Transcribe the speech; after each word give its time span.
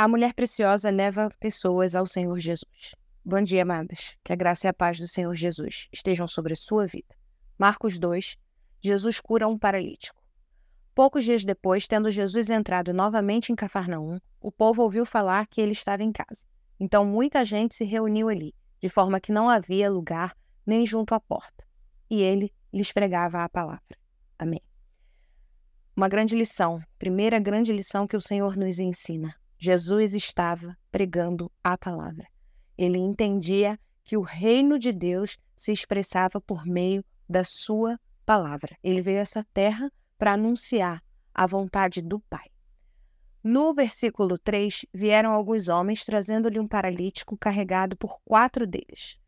A 0.00 0.08
mulher 0.08 0.32
preciosa 0.32 0.88
leva 0.88 1.28
pessoas 1.38 1.94
ao 1.94 2.06
Senhor 2.06 2.40
Jesus. 2.40 2.94
Bom 3.22 3.42
dia, 3.42 3.60
amadas. 3.60 4.16
Que 4.24 4.32
a 4.32 4.34
graça 4.34 4.66
e 4.66 4.68
a 4.70 4.72
paz 4.72 4.98
do 4.98 5.06
Senhor 5.06 5.36
Jesus 5.36 5.88
estejam 5.92 6.26
sobre 6.26 6.54
a 6.54 6.56
sua 6.56 6.86
vida. 6.86 7.14
Marcos 7.58 7.98
2. 7.98 8.34
Jesus 8.80 9.20
cura 9.20 9.46
um 9.46 9.58
paralítico. 9.58 10.18
Poucos 10.94 11.22
dias 11.22 11.44
depois, 11.44 11.86
tendo 11.86 12.10
Jesus 12.10 12.48
entrado 12.48 12.94
novamente 12.94 13.52
em 13.52 13.54
Cafarnaum, 13.54 14.18
o 14.40 14.50
povo 14.50 14.82
ouviu 14.82 15.04
falar 15.04 15.46
que 15.46 15.60
ele 15.60 15.72
estava 15.72 16.02
em 16.02 16.10
casa. 16.10 16.46
Então 16.80 17.04
muita 17.04 17.44
gente 17.44 17.74
se 17.74 17.84
reuniu 17.84 18.30
ali, 18.30 18.54
de 18.80 18.88
forma 18.88 19.20
que 19.20 19.30
não 19.30 19.50
havia 19.50 19.90
lugar 19.90 20.34
nem 20.64 20.86
junto 20.86 21.14
à 21.14 21.20
porta. 21.20 21.62
E 22.08 22.22
ele 22.22 22.50
lhes 22.72 22.90
pregava 22.90 23.44
a 23.44 23.48
palavra. 23.50 23.98
Amém. 24.38 24.62
Uma 25.94 26.08
grande 26.08 26.34
lição, 26.34 26.82
primeira 26.98 27.38
grande 27.38 27.70
lição 27.70 28.06
que 28.06 28.16
o 28.16 28.20
Senhor 28.22 28.56
nos 28.56 28.78
ensina. 28.78 29.38
Jesus 29.62 30.14
estava 30.14 30.74
pregando 30.90 31.52
a 31.62 31.76
palavra. 31.76 32.26
Ele 32.78 32.96
entendia 32.96 33.78
que 34.02 34.16
o 34.16 34.22
reino 34.22 34.78
de 34.78 34.90
Deus 34.90 35.36
se 35.54 35.70
expressava 35.70 36.40
por 36.40 36.64
meio 36.64 37.04
da 37.28 37.44
sua 37.44 38.00
palavra. 38.24 38.74
Ele 38.82 39.02
veio 39.02 39.18
a 39.18 39.20
essa 39.20 39.44
terra 39.52 39.92
para 40.16 40.32
anunciar 40.32 41.04
a 41.34 41.46
vontade 41.46 42.00
do 42.00 42.18
Pai. 42.20 42.48
No 43.44 43.74
versículo 43.74 44.38
3, 44.38 44.86
vieram 44.94 45.32
alguns 45.32 45.68
homens 45.68 46.06
trazendo-lhe 46.06 46.58
um 46.58 46.66
paralítico 46.66 47.36
carregado 47.36 47.98
por 47.98 48.18
quatro 48.24 48.66
deles. 48.66 49.18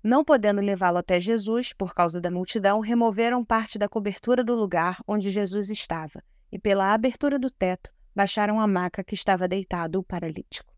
Não 0.00 0.24
podendo 0.24 0.60
levá-lo 0.60 0.98
até 0.98 1.18
Jesus, 1.18 1.72
por 1.72 1.92
causa 1.92 2.20
da 2.20 2.30
multidão, 2.30 2.78
removeram 2.78 3.44
parte 3.44 3.78
da 3.78 3.88
cobertura 3.88 4.44
do 4.44 4.54
lugar 4.54 5.00
onde 5.08 5.32
Jesus 5.32 5.70
estava 5.70 6.22
e, 6.52 6.58
pela 6.58 6.94
abertura 6.94 7.36
do 7.36 7.50
teto, 7.50 7.92
baixaram 8.16 8.58
a 8.58 8.66
maca 8.66 9.04
que 9.04 9.14
estava 9.14 9.46
deitado 9.46 9.98
o 9.98 10.02
paralítico. 10.02 10.74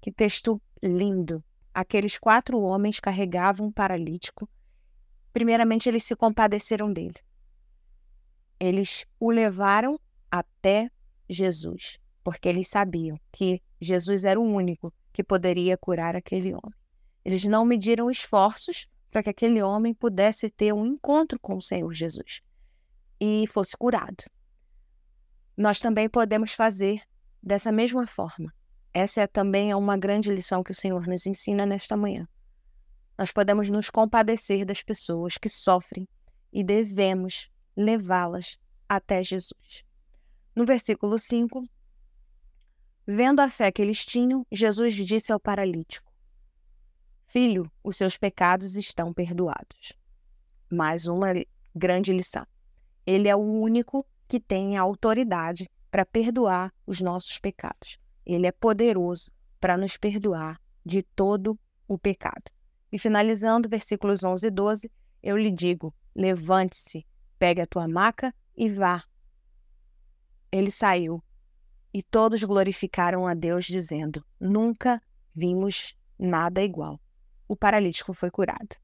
Que 0.00 0.10
texto 0.10 0.58
lindo! 0.82 1.44
Aqueles 1.74 2.18
quatro 2.18 2.58
homens 2.62 2.98
carregavam 2.98 3.66
um 3.66 3.72
paralítico. 3.72 4.48
Primeiramente, 5.34 5.86
eles 5.86 6.04
se 6.04 6.16
compadeceram 6.16 6.90
dele. 6.90 7.20
Eles 8.58 9.04
o 9.20 9.30
levaram 9.30 10.00
até 10.30 10.90
Jesus, 11.28 11.98
porque 12.24 12.48
eles 12.48 12.68
sabiam 12.68 13.20
que 13.30 13.60
Jesus 13.78 14.24
era 14.24 14.40
o 14.40 14.42
único 14.42 14.90
que 15.12 15.22
poderia 15.22 15.76
curar 15.76 16.16
aquele 16.16 16.54
homem. 16.54 16.80
Eles 17.22 17.44
não 17.44 17.66
mediram 17.66 18.10
esforços 18.10 18.88
para 19.10 19.22
que 19.22 19.28
aquele 19.28 19.62
homem 19.62 19.92
pudesse 19.92 20.48
ter 20.48 20.72
um 20.72 20.86
encontro 20.86 21.38
com 21.38 21.58
o 21.58 21.62
Senhor 21.62 21.92
Jesus 21.92 22.40
e 23.20 23.46
fosse 23.46 23.76
curado 23.76 24.24
nós 25.56 25.80
também 25.80 26.08
podemos 26.08 26.52
fazer 26.52 27.02
dessa 27.42 27.72
mesma 27.72 28.06
forma. 28.06 28.52
Essa 28.92 29.22
é 29.22 29.26
também 29.26 29.74
uma 29.74 29.96
grande 29.96 30.30
lição 30.30 30.62
que 30.62 30.72
o 30.72 30.74
Senhor 30.74 31.06
nos 31.06 31.26
ensina 31.26 31.64
nesta 31.64 31.96
manhã. 31.96 32.28
Nós 33.18 33.30
podemos 33.30 33.70
nos 33.70 33.88
compadecer 33.88 34.64
das 34.64 34.82
pessoas 34.82 35.38
que 35.38 35.48
sofrem 35.48 36.06
e 36.52 36.62
devemos 36.62 37.50
levá-las 37.76 38.58
até 38.88 39.22
Jesus. 39.22 39.84
No 40.54 40.64
versículo 40.64 41.18
5, 41.18 41.62
vendo 43.06 43.40
a 43.40 43.48
fé 43.48 43.70
que 43.70 43.82
eles 43.82 44.04
tinham, 44.04 44.46
Jesus 44.50 44.94
disse 44.94 45.32
ao 45.32 45.40
paralítico: 45.40 46.10
Filho, 47.26 47.70
os 47.82 47.96
seus 47.96 48.16
pecados 48.16 48.76
estão 48.76 49.12
perdoados. 49.12 49.92
Mais 50.70 51.06
uma 51.06 51.28
grande 51.74 52.12
lição. 52.12 52.46
Ele 53.06 53.28
é 53.28 53.36
o 53.36 53.40
único 53.40 54.06
que 54.28 54.40
tem 54.40 54.76
a 54.76 54.82
autoridade 54.82 55.68
para 55.90 56.04
perdoar 56.04 56.72
os 56.86 57.00
nossos 57.00 57.38
pecados. 57.38 57.98
Ele 58.24 58.46
é 58.46 58.52
poderoso 58.52 59.30
para 59.60 59.76
nos 59.76 59.96
perdoar 59.96 60.60
de 60.84 61.02
todo 61.02 61.58
o 61.88 61.98
pecado. 61.98 62.50
E 62.90 62.98
finalizando, 62.98 63.68
versículos 63.68 64.22
11 64.22 64.46
e 64.46 64.50
12, 64.50 64.92
eu 65.22 65.36
lhe 65.36 65.50
digo: 65.50 65.94
levante-se, 66.14 67.06
pegue 67.38 67.60
a 67.60 67.66
tua 67.66 67.86
maca 67.88 68.34
e 68.56 68.68
vá. 68.68 69.04
Ele 70.50 70.70
saiu 70.70 71.22
e 71.92 72.02
todos 72.02 72.42
glorificaram 72.42 73.26
a 73.26 73.34
Deus, 73.34 73.64
dizendo: 73.64 74.24
Nunca 74.38 75.00
vimos 75.34 75.96
nada 76.18 76.62
igual. 76.62 77.00
O 77.48 77.56
paralítico 77.56 78.12
foi 78.12 78.30
curado. 78.30 78.76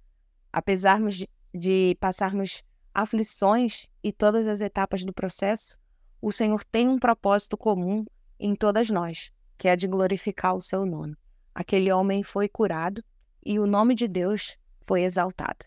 Apesar 0.52 1.00
de, 1.08 1.28
de 1.54 1.96
passarmos 2.00 2.62
aflições 2.94 3.86
e 4.02 4.12
todas 4.12 4.46
as 4.46 4.60
etapas 4.60 5.04
do 5.04 5.12
processo, 5.12 5.78
o 6.20 6.30
Senhor 6.30 6.64
tem 6.64 6.88
um 6.88 6.98
propósito 6.98 7.56
comum 7.56 8.04
em 8.38 8.54
todas 8.54 8.90
nós, 8.90 9.30
que 9.58 9.68
é 9.68 9.76
de 9.76 9.86
glorificar 9.86 10.54
o 10.54 10.60
seu 10.60 10.84
nome. 10.84 11.16
Aquele 11.54 11.92
homem 11.92 12.22
foi 12.22 12.48
curado 12.48 13.04
e 13.44 13.58
o 13.58 13.66
nome 13.66 13.94
de 13.94 14.08
Deus 14.08 14.56
foi 14.86 15.02
exaltado. 15.02 15.66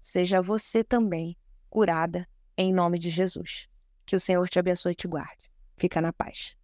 Seja 0.00 0.40
você 0.40 0.82
também 0.82 1.36
curada 1.68 2.28
em 2.56 2.72
nome 2.72 2.98
de 2.98 3.10
Jesus. 3.10 3.68
Que 4.04 4.16
o 4.16 4.20
Senhor 4.20 4.48
te 4.48 4.58
abençoe 4.58 4.92
e 4.92 4.96
te 4.96 5.08
guarde. 5.08 5.50
Fica 5.76 6.00
na 6.00 6.12
paz. 6.12 6.55